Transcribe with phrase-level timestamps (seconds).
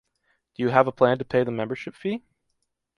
[0.55, 2.23] Do you have a plan to pay the membership fee?